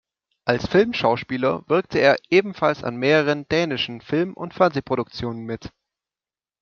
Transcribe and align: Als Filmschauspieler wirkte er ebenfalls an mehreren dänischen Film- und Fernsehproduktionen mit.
Als 0.45 0.67
Filmschauspieler 0.67 1.69
wirkte 1.69 1.99
er 1.99 2.17
ebenfalls 2.31 2.83
an 2.83 2.95
mehreren 2.95 3.47
dänischen 3.49 4.01
Film- 4.01 4.33
und 4.33 4.55
Fernsehproduktionen 4.55 5.43
mit. 5.43 5.69